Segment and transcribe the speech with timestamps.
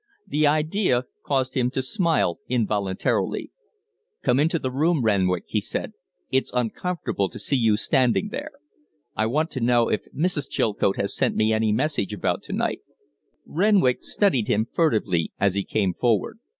[0.27, 3.51] The idea caused him to smile involuntarily.
[4.23, 5.93] "Come into the room, Renwick," he said.
[6.31, 8.49] "It's uncomfortable to see you standing there.
[9.15, 10.49] I want to know if Mrs.
[10.49, 12.79] Chilcote has sent me any message about to night."
[13.45, 16.39] Renwick studied him furtively as he came forward.